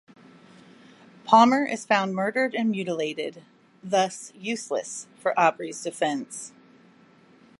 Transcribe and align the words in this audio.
Palmer 1.25 1.63
is 1.63 1.85
found 1.85 2.15
murdered 2.15 2.55
and 2.55 2.71
mutilated, 2.71 3.43
thus 3.83 4.33
useless 4.33 5.05
for 5.19 5.39
Aubrey's 5.39 5.83
defense. 5.83 6.53